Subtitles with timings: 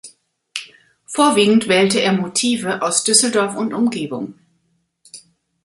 [1.05, 4.33] Vorwiegend wählte er Motive aus Düsseldorf und Umgebung.